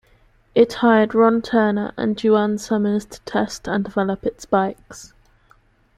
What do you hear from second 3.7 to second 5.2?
develop its bikes.